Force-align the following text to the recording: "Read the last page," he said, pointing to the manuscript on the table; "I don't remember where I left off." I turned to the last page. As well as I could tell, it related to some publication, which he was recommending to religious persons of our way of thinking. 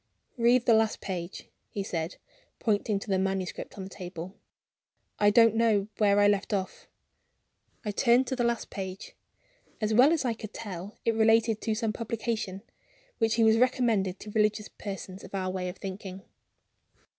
"Read 0.35 0.65
the 0.65 0.73
last 0.73 0.99
page," 0.99 1.45
he 1.69 1.83
said, 1.83 2.15
pointing 2.57 2.97
to 2.97 3.07
the 3.07 3.19
manuscript 3.19 3.77
on 3.77 3.83
the 3.83 3.89
table; 3.91 4.33
"I 5.19 5.29
don't 5.29 5.51
remember 5.51 5.89
where 5.99 6.19
I 6.19 6.27
left 6.27 6.55
off." 6.55 6.87
I 7.85 7.91
turned 7.91 8.25
to 8.25 8.35
the 8.35 8.43
last 8.43 8.71
page. 8.71 9.13
As 9.79 9.93
well 9.93 10.11
as 10.11 10.25
I 10.25 10.33
could 10.33 10.55
tell, 10.55 10.97
it 11.05 11.13
related 11.13 11.61
to 11.61 11.75
some 11.75 11.93
publication, 11.93 12.63
which 13.19 13.35
he 13.35 13.43
was 13.43 13.59
recommending 13.59 14.15
to 14.15 14.31
religious 14.31 14.69
persons 14.69 15.23
of 15.23 15.35
our 15.35 15.51
way 15.51 15.69
of 15.69 15.77
thinking. 15.77 16.23